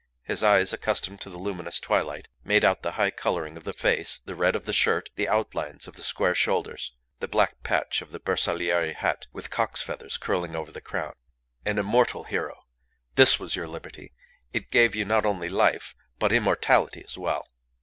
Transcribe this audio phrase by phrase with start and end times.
[0.23, 4.19] His eyes, accustomed to the luminous twilight, made out the high colouring of the face,
[4.25, 8.09] the red of the shirt, the outlines of the square shoulders, the black patch of
[8.11, 11.13] the Bersagliere hat with cock's feathers curling over the crown.
[11.67, 12.63] An immortal hero!
[13.13, 14.11] This was your liberty;
[14.53, 17.49] it gave you not only life, but immortality as well!